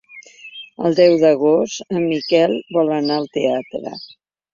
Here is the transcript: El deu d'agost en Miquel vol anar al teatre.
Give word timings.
El 0.87 0.95
deu 0.99 1.17
d'agost 1.23 1.93
en 1.95 1.99
Miquel 2.13 2.55
vol 2.79 2.91
anar 2.95 3.19
al 3.19 3.29
teatre. 3.37 3.93